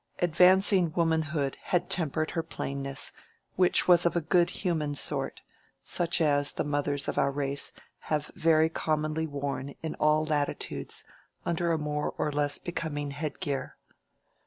Advancing 0.17 0.91
womanhood 0.95 1.57
had 1.61 1.87
tempered 1.87 2.31
her 2.31 2.41
plainness, 2.41 3.11
which 3.55 3.87
was 3.87 4.03
of 4.03 4.15
a 4.15 4.19
good 4.19 4.49
human 4.49 4.95
sort, 4.95 5.43
such 5.83 6.19
as 6.19 6.53
the 6.53 6.63
mothers 6.63 7.07
of 7.07 7.19
our 7.19 7.29
race 7.29 7.71
have 8.09 8.31
very 8.33 8.67
commonly 8.67 9.27
worn 9.27 9.75
in 9.83 9.93
all 9.99 10.25
latitudes 10.25 11.03
under 11.45 11.71
a 11.71 11.77
more 11.77 12.15
or 12.17 12.31
less 12.31 12.57
becoming 12.57 13.11
headgear. 13.11 13.77